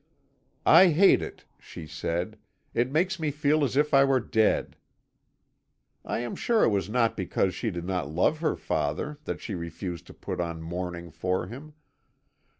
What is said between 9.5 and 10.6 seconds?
refused to put on